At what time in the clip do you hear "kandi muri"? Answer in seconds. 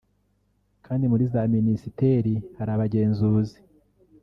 0.85-1.23